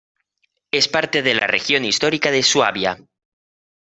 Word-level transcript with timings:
Es 0.71 0.87
parte 0.87 1.21
de 1.21 1.35
la 1.35 1.45
región 1.45 1.85
histórica 1.85 2.31
de 2.31 2.41
Suabia. 2.41 2.97